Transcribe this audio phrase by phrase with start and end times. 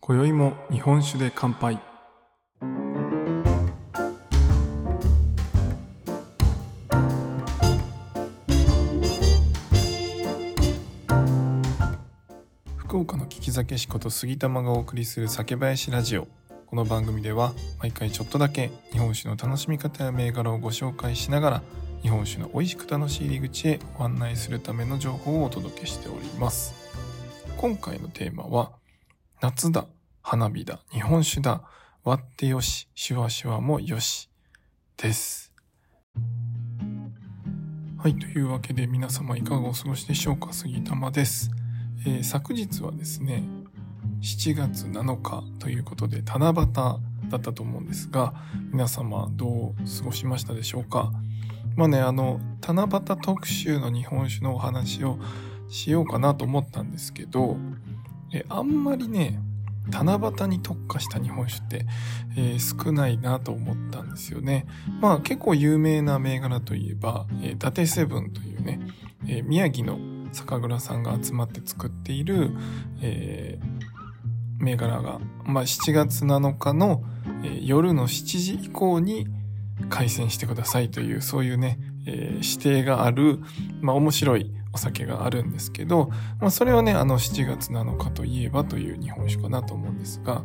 [0.00, 1.95] 今宵も日本酒で乾杯。
[13.56, 16.28] 酒師こと杉玉がお送りする酒林ラジオ。
[16.66, 21.62] この番組では毎回ちょっとだけ日本酒の楽しみ方や銘柄をご紹介しながら
[22.02, 26.74] 日本酒の美味しく楽しい入り口へご案内するための情報をお届けしております。
[27.56, 28.72] 今回のテーマは
[29.40, 29.86] 夏だ
[30.20, 31.62] 花火だ日本酒だ。
[32.04, 34.28] 割ってよしシュワシュワもよし
[34.98, 35.50] です。
[37.96, 40.52] はいというわけで皆様いかがお過ごしでしょうか？
[40.52, 41.50] 杉玉です。
[42.04, 43.44] えー、昨日はですね、
[44.20, 48.34] 7月7日ということで七夕だったと思うんですが、
[48.72, 51.12] 皆様どう過ごしましたでしょうか？
[51.76, 55.18] まあね、あの、七夕特集の日本酒のお話を
[55.68, 57.56] しようかなと思ったんですけど、
[58.32, 59.40] えあんまりね、
[59.88, 61.86] 七夕に特化した日本酒って、
[62.36, 64.66] えー、少ないなと思ったんですよね。
[65.00, 68.80] まあ結構有名な銘柄といえば、えー、伊達セブンというね、
[69.26, 72.50] えー、宮城の酒蔵さんが集まって作っている、
[73.00, 77.02] えー、銘柄が、まあ、7月7日の、
[77.42, 79.26] えー、夜の7時以降に
[79.88, 83.40] 開栓してくださいというそういうね、えー、指定がある、
[83.80, 86.10] まあ、面白いお酒があるんですけど、
[86.40, 90.44] まあ、それはねあの7月7日といえばという日本酒かなと思うんですが、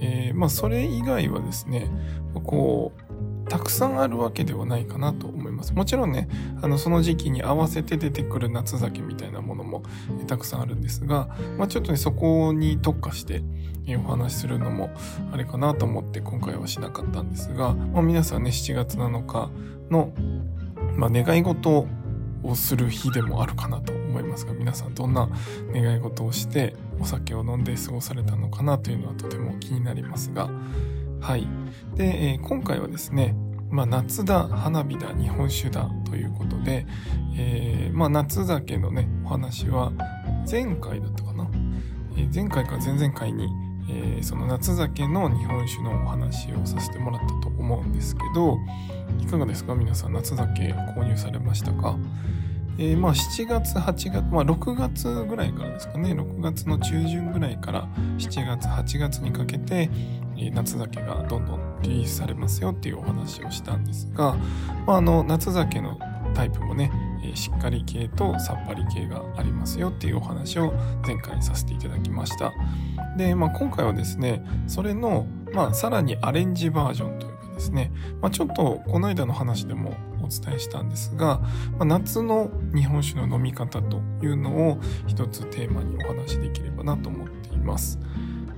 [0.00, 1.90] えー、まあそれ以外はですね
[2.44, 3.07] こう
[3.48, 5.72] たくさんあるわけではないかなと思います。
[5.72, 6.28] もちろんね、
[6.62, 9.82] あのその時期に合わせて出てくる夏酒みたいなものも
[10.26, 13.42] たくさんあるんですが、まあ、ちょっとね、そこに特化して
[13.96, 14.90] お話しするのも
[15.32, 19.50] あれかなと思って今回はしなかったんですが、まあ、皆さんね、7月7日
[19.90, 20.12] の、
[20.96, 21.86] まあ、願い事
[22.42, 25.28] をする日でもあるかなと思いますが、皆さんどんな
[25.72, 30.50] 願い事をしてお酒を飲んで過ごされたのかなというのはとても気になりますが、
[31.20, 31.48] はい。
[31.94, 33.34] で、えー、今回はですね、
[33.70, 36.86] まあ、夏だ、花火だ、日本酒だということで、
[37.36, 39.92] えー、まあ、夏酒のね、お話は
[40.50, 41.48] 前回だったかな、
[42.16, 43.48] えー、前回か前々回に、
[43.90, 48.58] えー、その夏酒の日本酒のお話をさせてもらったと思うんですけど、
[49.20, 49.74] いかがですか？
[49.74, 50.62] 皆さん夏酒
[50.96, 51.96] 購入されましたか？
[52.80, 59.90] えー、まあ7月、8月、まあ6月ぐらいからですかね、6月の中旬ぐらいから7月、8月にかけて、
[60.52, 64.36] 夏酒がどんどんリリースされますよっていうお話をしたんですが、
[64.86, 65.98] まあ、あの夏酒の
[66.34, 66.90] タイプもね
[67.34, 70.72] しっかり系とさっぱり系がありますよっていうお話を
[71.04, 72.52] 前回させていただきました。
[73.16, 81.40] で、まあ、今回はですねそれの、まあ、さらにアレンジバージョンというかですね、まあ、ちょっとこの間の話でもお伝えしたんですが、
[81.72, 87.98] まあ、夏の日本酒の飲み方というのを一つテーマにお話しできればなと思っています。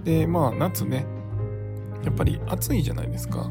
[0.04, 1.06] でまあ夏ね
[2.05, 3.50] やっぱり暑いじゃないですか。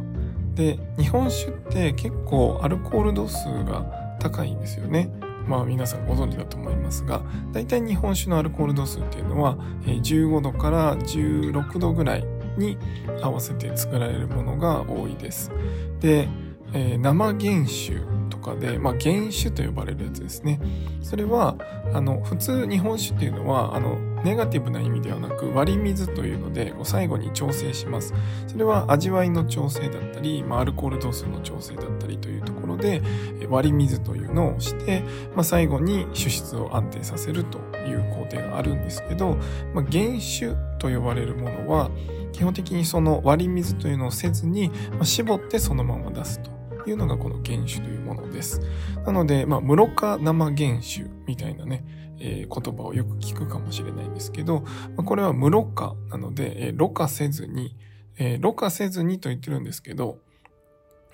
[0.56, 5.12] で、日本酒って結構アルコール度数が高いんですよね。
[5.48, 7.22] まあ皆さんご存知だと思いますが、
[7.54, 12.26] 大体日本酒のアルコール度数っていうのは15度から16度ぐらい
[12.58, 12.78] に
[13.22, 15.52] 合わせて作られるものが多いです。
[16.00, 16.28] で、
[16.74, 20.60] えー、生原酒とかで、まあ、原酒と呼ばれるやつですね。
[21.02, 21.58] それは、
[21.94, 28.14] あの、普通日本酒っていうのは、あの、ネガティブな意味ではなく割り水というので最後に調整します。
[28.48, 33.02] それは味わいの調整だったり、まあ、アルコール度数の調整だったりというところで
[33.50, 35.04] 割り水というのをして、
[35.36, 39.38] まあ、最後に酒質を安定させるという工程があるんですけど、
[39.74, 41.90] まあ、原酒と呼ばれるものは
[42.32, 46.59] 基本的にその割り水というのをせずに、まあ、絞ってそのまま出すと。
[46.88, 48.62] いうのがこの原酒というものです。
[49.06, 51.84] なので、まあ、室賀生原酒みたいなね、
[52.20, 54.70] えー、言葉をよく聞くかもしれないんですけど、ま
[55.00, 57.76] あ、これは無ろ過なので、えー、ろ過せずに、
[58.18, 60.20] えー、ろ過せずにと言ってるんですけど、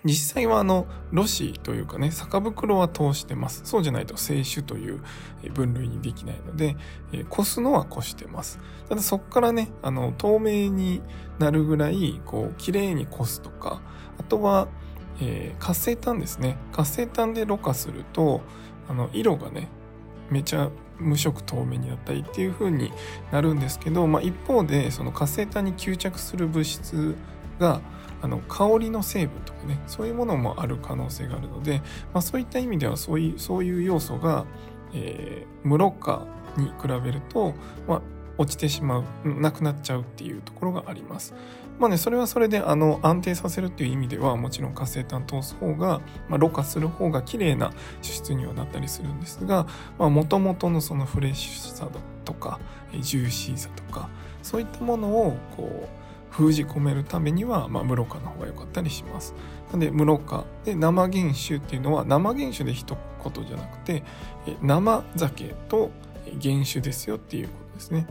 [0.06, 3.62] 実際はあの、ロシというかね、酒袋は通してます。
[3.66, 5.01] そうじゃないと清酒という
[5.54, 6.78] 分類にできないので、
[7.12, 8.60] えー、こすのはこしてます。
[8.88, 11.01] ただそこからね、あの、透明に
[11.40, 13.81] なるぐらい、こう、綺麗にこすとか、
[14.19, 14.68] あとは、
[15.22, 16.58] えー、活性炭ですね。
[16.72, 18.42] 活性炭でろ過すると、
[18.90, 19.70] あの、色がね、
[20.30, 20.70] めちゃ
[21.00, 22.92] 無色透明になったりっていう風に
[23.32, 27.16] なるんですけど、まあ、一方でその活性炭に吸着する物質
[27.60, 27.82] が
[28.22, 31.80] あの香りの成分とかねそういうものもある可能性があるので、
[32.14, 34.46] まあ、そういった意味ではそういうそういう要素が、
[34.94, 36.26] えー、無ろ過
[36.58, 37.54] に比べると、
[37.88, 38.02] まあ、
[38.38, 41.34] 落ちてしまうなくなっちゃうっていうところがあります。
[41.80, 49.68] まあねそれはそれであの安定させるっていう意味ではもちろん活性炭通す方が、まあ、ろ過する方が綺麗な脂質にはなったりするんですが
[49.98, 51.89] もともとのそのフレッシュさ
[52.24, 52.60] とか
[53.01, 54.10] ジューシーさとか
[54.42, 56.06] そういったものをこう
[56.36, 59.33] 封じ込めるためには、まあ、無ろ過の方が良かったりします。
[59.71, 64.04] なんで無ろ過で生原酒っていうのは生原酒で一言じゃなくて
[64.62, 65.92] 生酒と
[66.42, 68.06] 原酒ですよっていうことですね。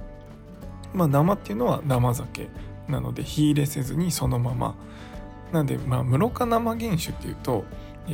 [0.95, 2.49] まあ、生っていうのは生酒
[2.89, 4.75] なので火入れせずにそのまま。
[5.53, 7.65] なんでまあ無ろ過生原酒っていうと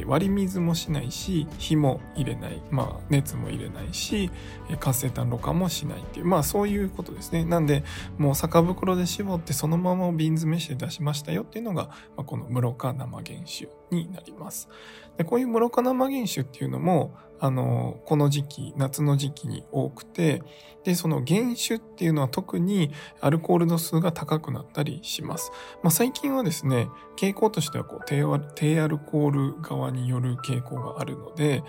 [0.07, 4.31] 割り水もしないし火も入れない、まあ、熱も入れないし
[4.79, 6.27] 活性炭ろ過もしないっていう。
[6.27, 7.45] まあそういうことですね。
[7.45, 7.83] なんで
[8.19, 11.85] もう酒袋で絞ってそのまま瓶詰めして出しましたよっていうのが、
[12.17, 13.80] まあ、この室賀生原酒。
[13.91, 14.69] になります。
[15.17, 20.43] でこういう室賀生原酒っていうのもあのこの時期夏の時期に多くて
[20.85, 22.91] でその原酒っていうのは特に
[23.21, 25.51] アルコール度数が高くなったりします、
[25.83, 26.89] まあ、最近はですね
[27.19, 28.23] 傾向としてはこう低
[28.55, 31.63] 低アルコール側による傾向があるので、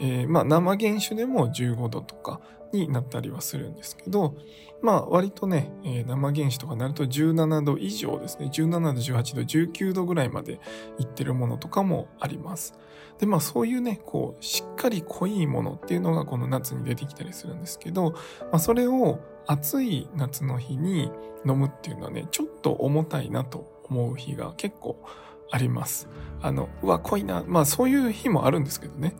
[0.00, 2.40] えー、まあ生原酒でも15度とか
[2.76, 4.34] になったりはするんですけど、
[4.82, 10.60] まあ割とね、え、生原酒とかになると17度以上ですね、17度、18度、19度ぐらいまで
[10.98, 12.74] いってるものとかもあります。
[13.18, 21.10] で、まあそういうね、こう、しっかり濃いものっていうのがこの夏に出てきたりするんですけど、まあそれを暑い夏の日に
[21.46, 25.02] 飲むっていうのはね、ちょっと重たいなと思う日が結構
[25.50, 26.08] あります。
[26.42, 27.44] あの、うわ、濃いな。
[27.46, 29.14] まあそういう日もあるんですけどね。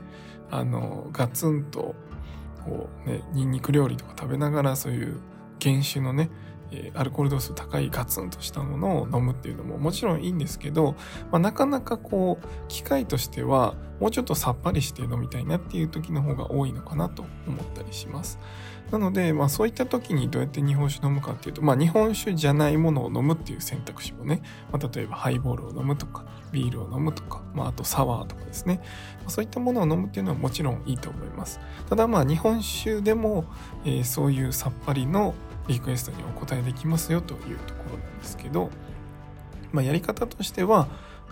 [0.50, 1.94] あの、ガツンと、
[2.66, 5.20] こうね、にんにく料理とか食べながらそういう
[5.62, 6.28] 原酒のね、
[6.70, 10.96] えアルコール度数高いガツンとしたものを飲むっていうのももちろんいいんですけど、
[11.30, 18.38] まあ、なかなかこう機会としてはもうちょっとさっぱりして飲みたいなっていう時の方が多いのかなと思ったりします。
[18.90, 28.80] なので、まあ、そういった時にどうやって日本酒飲むかっていうと、まあ、日本酒じゃないものを飲むっていう選択肢もね、まあ、例えばハイボールを飲むとかビールを飲むとか、まあ、あとサワーとかですね、
[29.24, 31.58] ま、そういったものを飲むっていうのはもちろんいいと思います
[31.88, 33.46] ただまあ日本酒でも、
[33.84, 35.34] えー、そういうさっぱりの
[35.68, 38.70] リクエストにお答えできますよというところなんですけど、
[39.72, 40.88] まあ、やり方としては、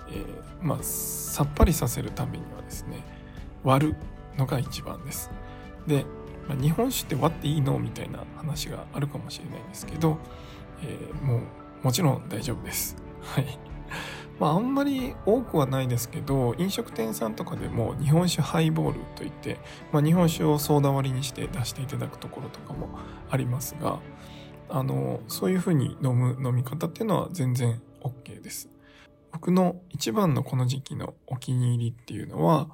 [0.08, 3.02] えー、まあ、さっぱりさせるためにはですね
[3.62, 3.96] 割る
[4.36, 5.30] のが一番です。
[5.86, 6.04] で、
[6.48, 10.18] まあ、日本酒って割っていいのみたいな話があるかもしれないんですけど、
[10.82, 11.40] えー、もう
[11.82, 12.96] もちろん大丈夫です。
[13.22, 13.58] はい。
[14.40, 19.58] まあ、あんまり多くはないですけど飲食店さんとかでも日本酒ハイボールといって、
[19.92, 22.88] まあ、日本酒をソーダ割りにして出していただくところとかも
[23.30, 24.00] ありますが
[24.68, 28.68] あのそういうふうに飲む飲み方っていうのは全然 OK です。
[29.30, 32.68] 僕の一番のこの時期のお気に入りっていうのは、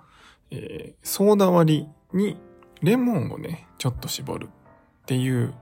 [0.50, 2.36] えー、ソーダ割りに
[2.82, 5.54] レモンをねちょっと絞るっていう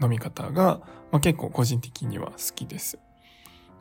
[0.00, 0.80] 飲み方が、
[1.12, 2.98] まあ、結構個人的には好きです。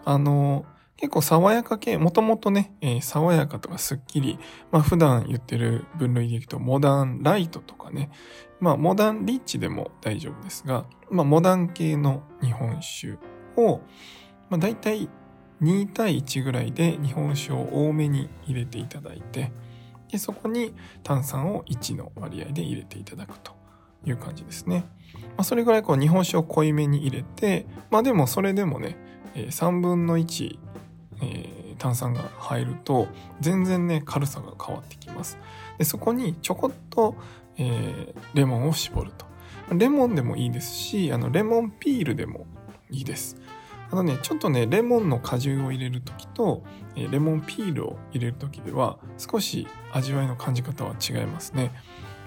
[0.05, 0.65] あの
[1.01, 4.37] 結構爽やか系、もともとね、えー、爽やかとかスッキリ、
[4.71, 8.11] まあ普段言ってる分類でいくとモダンライトとかね、
[8.59, 13.17] まあモダンリッチでも大丈夫ですが、まあモダン系の日本酒
[13.59, 13.81] を、
[14.51, 15.09] まあ大体
[15.63, 19.51] 2対1ぐらいで日本酒を多めに入れていただいて、
[20.11, 23.53] で、そこに炭酸を1の割合で入れていただくと
[24.05, 24.85] いう感じですね。
[25.15, 28.97] まあそれぐらいこう日本酒を濃いめに入れて、まあでもそれでもね、
[29.33, 30.59] 3分の1
[31.21, 33.07] えー、炭酸が入ると
[33.39, 35.37] 全然ね軽さが変わってきます。
[35.77, 37.15] でそこにちょこっと、
[37.57, 39.25] えー、レモンを絞ると。
[39.73, 42.45] レモンでもいいですしあのレモンピールでも
[42.89, 43.37] いいです。
[43.89, 46.63] あのねちょっとねレモンの果汁を入れる時と、
[46.95, 51.71] えー、レモンピールを入れる時では少し味わいの感じ方は違いますね。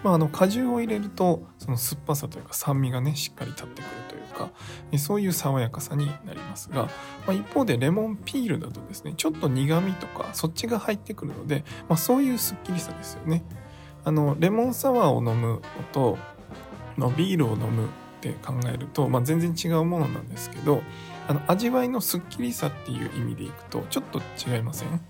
[0.05, 4.51] まあ、あの果汁を入れるとその酸っぱさというか酸味がねしっかり立ってくるというか
[4.99, 6.91] そういう爽やかさになりますが、ま
[7.29, 13.43] あ、一方でレモンピールだとですねちょっと苦味とかそっちが入ってくるので、まあ、そういうすっきりさですよね。
[14.05, 16.19] あのレモンサワーを飲むのと、
[16.99, 17.89] まあ、ビールを飲むっ
[18.21, 20.83] て考えると、まあ、全然違うものなんですけど
[21.27, 25.01] あの味わいのすっきりさっていう意味でいくとちょっと違いません？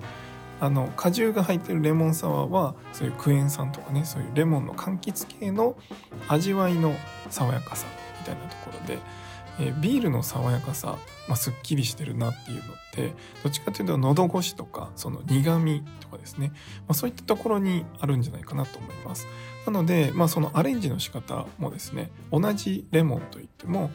[0.61, 5.77] あの果汁が入ってるレモンサワーはそういうクエン酸とかねそういうレモンの柑橘系の
[6.29, 6.95] 味わいの
[7.31, 7.87] 爽やかさ
[8.21, 8.99] みたいなところで、
[9.59, 16.57] えー、ビールの爽やかさ、まあ、すっきりしてるなっていうのってどっちかというと喉越しとかその苦味とかですね、ま
[16.89, 19.27] あ、そういったところにあるんじゃないかなと思います。
[19.67, 23.91] なので、まあ、そのアレンジの仕方もですね同じレモンといっても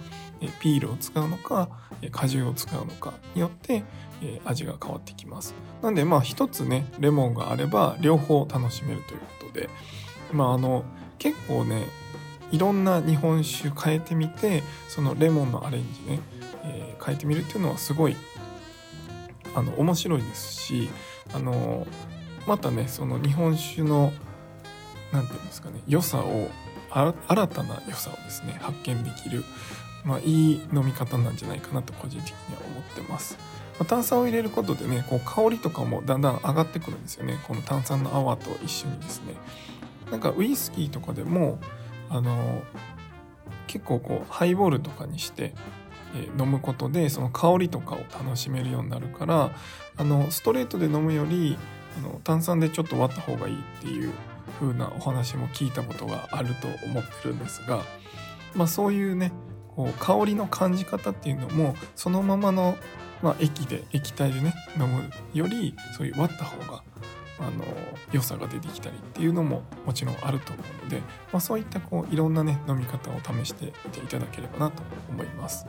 [0.62, 1.70] ピールを使うのか
[2.12, 3.84] 果汁を使うのかによって
[4.46, 5.54] 味が変わってきます。
[5.84, 9.70] なんでまあ一つねレモンがあれば両方楽しめるということで。
[10.32, 10.84] まああの
[11.18, 11.84] 結構ね
[12.52, 16.20] いろんな日本酒変えてみてそのレモンのアレンジね、
[16.64, 18.16] えー、変えてみるっていうのはすごい
[19.56, 20.90] あの面白いですし
[21.34, 21.88] あの
[22.48, 24.12] またねその日本酒の
[25.12, 26.50] 何て言うんですかね良さを
[26.92, 29.44] 新たな良さをですね発見できる、
[30.04, 33.38] まあ、いい飲み方なんじゃないかなと個人的には思ってます。
[33.80, 39.36] ま、炭酸を入れることでねこう香りとかもだんだん上がってくるんですよねこの炭酸の泡と一緒にですね
[40.12, 41.60] なんかウイスキーとかでも
[42.10, 42.64] あの
[43.68, 45.54] 結構こうハイボールとかにして
[46.38, 49.52] 飲むことでその香りとかを楽しめるようになるから
[49.98, 51.58] あのストレートで飲むより
[51.98, 54.12] あの炭酸でちょっと割った方がいいっていう
[54.60, 57.84] 風なお話も聞いたことがあると思ってるんですが、
[58.56, 59.32] まあ、そういうね
[59.76, 62.76] こう香りの感じ方っていうのもそのままの、
[63.22, 66.84] まあ、液で液体でね飲むよりそういう割った方が
[67.40, 67.64] あの
[68.12, 71.00] 良さが出てきたりっていうのももちろんあると思うので、
[71.32, 75.66] まあ、そういったこういろんなね飲み方を試してみていただければなと思います。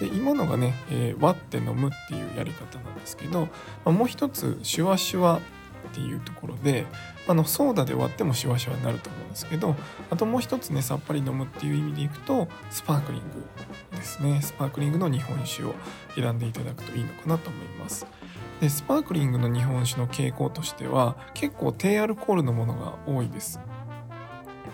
[0.00, 3.48] で今のがね、えー、割って飲むっていうやり方なんですけど、ま
[3.86, 5.40] あ、もう一つシュワシュワ
[5.88, 6.86] っていうところで
[7.26, 9.74] あのソーダで割ってもシュワシュワになると思うんですけど
[10.10, 15.74] あともう一つねさっぱり飲むっていう意味でいくとスパークリングですねスパークリングの日本酒を
[16.14, 18.06] 選んでいただくといいのかなと思います
[18.60, 23.60] でスパークリングの日本酒の傾向としては結構低アルコールのものが多いです。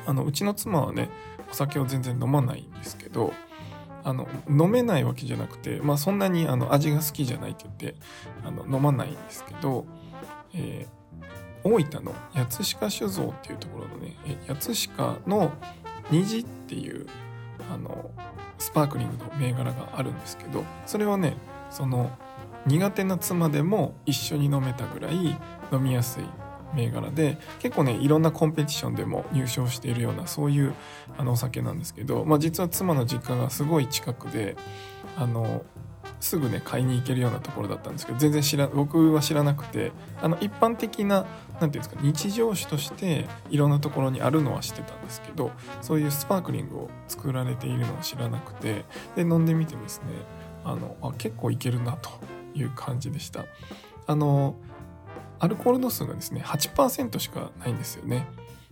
[0.06, 1.10] あのうちの妻はね
[1.50, 3.32] お酒を全然飲まないんですけど
[4.02, 7.98] あの飲めないわけじゃなくて、まあ、そんなにあの味が好きじゃないって言って
[8.44, 9.86] あの飲まないんですけど、
[10.54, 14.14] えー、大分の八鹿酒造っていうところのね
[14.46, 15.52] 八鹿の
[16.10, 17.06] 虹っていう
[17.72, 18.10] あの
[18.58, 21.36] スパークリングの銘柄があるんですけどそれはね
[21.70, 22.10] その
[22.66, 25.37] 苦手な妻でも一緒に飲めたぐらい
[25.73, 26.25] 飲みやすい
[26.75, 30.75] 銘柄で結構ねいろんなコンペティションでも入賞しているようなそういう
[31.16, 34.56] あのお酒なんですけど、まあ、実は妻の実家がすごい近くで
[35.16, 35.64] あの
[36.21, 39.92] すぐね買いに行けるようなところだったんですけど全然知ら僕は知らなくて
[40.23, 41.28] あの一般的な何て
[41.61, 45.52] 言うんですか日常酒としていろんなところにあるのは知ってたんですけど
[45.83, 48.85] そういうスパークリングを作られているのを知らなくて
[49.16, 50.06] で飲んでみてですね
[50.64, 52.11] あのあ結構いけるなと。
[52.54, 53.44] いう感じでした。
[54.06, 54.56] あの
[55.38, 58.26] アルコール度数がですね8%しかないんですよね。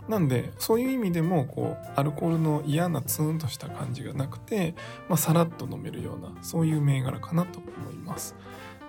[0.08, 4.74] なんでそういう意味でもこうアルコールの嫌なツーンとした感じがなくて、
[5.08, 8.34] まあ、さらっと飲めるようなそういう銘柄かなと思います。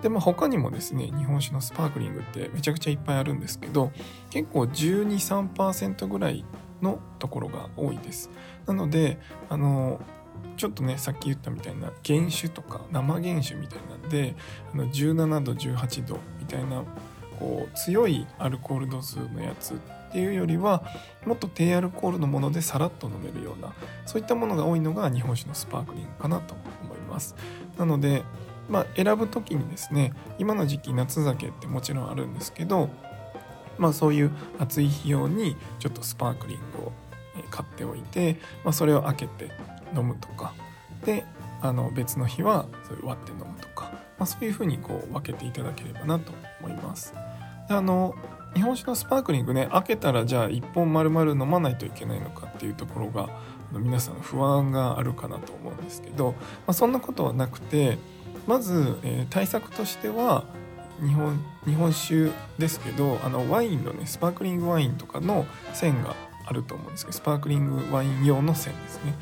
[0.02, 3.92] でまあ他にもですね日本酒のスパークリングってめちゃくちゃいっぱいあるんですけど
[4.30, 6.44] 結構123%ぐらい
[6.82, 8.30] のところが多いです。
[8.66, 10.00] なのであの
[10.56, 14.34] ちょっとねさっき言ったみたいな原酒とか生原酒みたいなんで
[14.72, 16.84] あの17度18度みたいな
[17.38, 19.76] こう強いアルコール度数のやつっ
[20.12, 20.84] ていうよりは
[21.26, 23.72] もっと低アルコールのものでさらっと飲めるような
[24.06, 27.34] そういったものが多いのが日本酒のスパークリングかなと思います。
[27.76, 28.22] なので
[28.68, 32.88] まあ選ぶ時にですね今の時期夏酒ってもちろんあるんですけど
[33.76, 36.92] まあそういう暑い日用にちょっとスパークリングを
[37.50, 39.50] 買っておいて、まあ、それを開けて
[39.94, 40.54] 飲むとか。
[41.04, 41.24] で
[41.60, 47.14] あの別の日はそういう割って飲むとか、まあ、そういうふうにこう分けていただければなと思います。
[47.68, 48.14] であの
[48.54, 53.28] 日本酒のスパークリングね開けたらじゃあ1本丸々飲まないといけないのかっていうところが
[53.72, 57.98] 皆さん不安があるかなと思うんですけど、まあ、そんなことはなくて
[58.46, 60.44] まず、えー、対策としては
[61.00, 66.14] 日本日本酒ですけどあのワインのねスパークリングワインとかの線が
[66.46, 69.14] あると思うんですけどスパークリングワイン用の線ですね。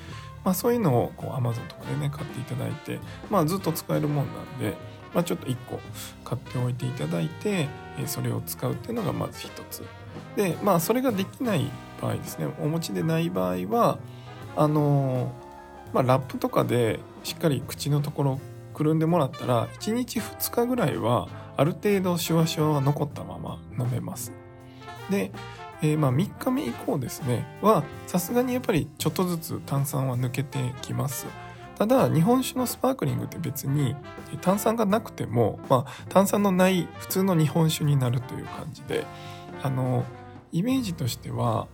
[0.44, 2.98] まあ、そういうのをこう Amazon とかでね買っていただいて、
[3.30, 4.76] まあ、ずっと使えるもんなんで、
[5.14, 5.80] まあ、ちょっと1個
[6.24, 7.68] 買っておいていただいて、
[8.06, 9.84] それを使うっていうのがまず1つ。
[10.36, 11.70] でまあそれができない
[12.00, 13.98] 場合ですねお持ちでない場合は
[14.56, 15.32] あの、
[15.92, 18.40] まあ、ラップとかでしっかり口のところ
[18.74, 24.32] くるんでもらったら1日2日ぐらいはある程度シュワシュワは残ったまま飲めます。
[25.10, 25.32] で
[25.82, 31.26] えー、まあ3日目以降ですねはさすがにやっぱりちょっとずつ炭酸は抜けてきます。
[31.76, 33.96] ただ日本酒のスパークリングって別に
[34.40, 39.04] 炭酸がなくても、まあ、炭酸のない普通の日本酒になるという感じで
[39.62, 40.04] あの
[40.52, 41.66] イメージとしては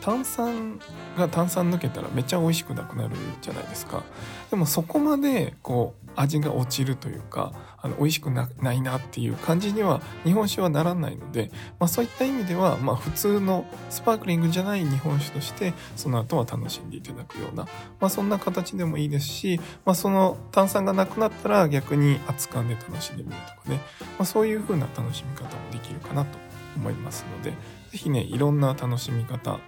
[0.00, 0.80] 炭酸
[1.18, 4.02] が炭酸抜けたらめっちゃ美味しくなくなるじゃないですか。
[4.50, 17.64] でもそこまでこう味が落ちるというかあの美味しくないなっていう感じには日本酒はならないので、まあ、そういった意味では、まあ、普通のスパークリングじゃない日本酒としてその後は楽しんでいただくような、
[18.00, 23.76] まあ、そんな形でもいいですし、まあ、その炭酸がなくなったら逆に熱燗で楽しんでみるとかね、
[24.18, 26.38] まあ、そういう風な楽しみ方もできるかなと
[26.76, 27.52] 思いますので
[27.90, 29.58] 是非ねいろんな楽しみ方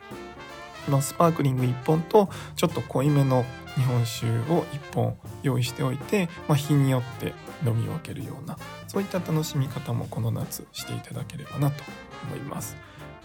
[0.90, 3.44] のスパークリング1本とちょっと濃いめの
[3.76, 11.82] 日本酒を1本用意しておいて、まあ、日によって飲み分けるようなそういった楽しみ方もこの夏していただければなと
[12.28, 12.76] 思います。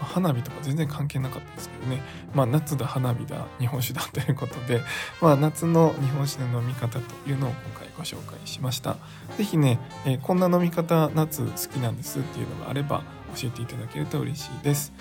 [0.01, 2.01] 花火とか全然関係なかったですけどね、
[2.33, 4.81] まあ、夏だ花火だ日本酒だということで、
[5.21, 8.97] まあ、夏の日本酒の飲み方というのを今回ご紹介しました。
[9.37, 13.03] 是非ね、えー、こんな飲み方夏好きなんですっていうのがあれば
[13.35, 14.91] 教えていただけると嬉しいです。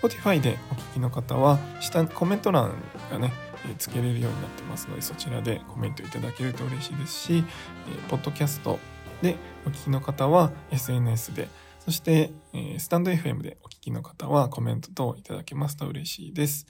[0.00, 2.74] Spotify でお聞きの方は下にコメント欄
[3.10, 3.32] がね
[3.78, 7.44] つけれるようになってますのでそちらでコメントいただけると嬉しいですし、
[7.88, 8.78] えポッドキャスト
[9.22, 9.36] で
[9.66, 11.48] お聞きの方は SNS で
[11.80, 16.66] そして、えスタンド FM でお聞きの方はコメント等いただけますと嬉しいです、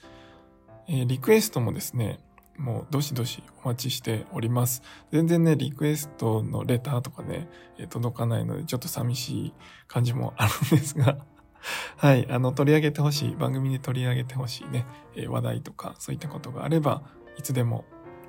[0.89, 2.21] えリクエストもですね
[2.57, 4.83] もうどしどしお待ちしております。
[5.11, 7.49] 全然ね、リクエストのレターとかね、
[7.91, 9.55] 届かないのでちょっと寂しい
[9.89, 11.19] 感じもあるんですが
[11.97, 17.03] はい、あの、取り上げてほしい、番組で取り上げてほしいね、え話題とか、そういったことがあれば、
[17.39, 17.85] いつでも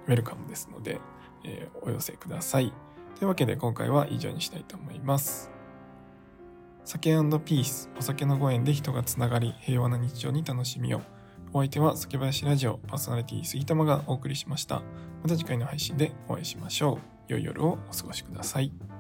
[0.07, 0.99] ウェルカムですので、
[1.43, 2.73] えー、お寄せください。
[3.17, 5.51] というわけで今回は以上にしたいと思います。
[6.83, 11.01] 酒ピース、お酒のご縁で人がつながり、平和な日常に楽しみを。
[11.53, 14.81] お相手は酒林ラジオパーソナリティ杉玉がお送りしました。
[15.23, 16.99] また次回の配信でお会いしましょう。
[17.27, 18.94] 良い夜をお過ごしください。